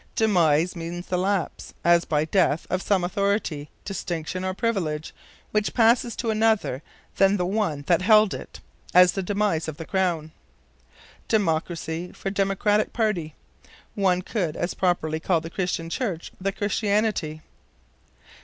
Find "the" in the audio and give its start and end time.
1.05-1.17, 7.37-7.45, 9.11-9.21, 9.77-9.85, 15.39-15.51, 16.41-16.51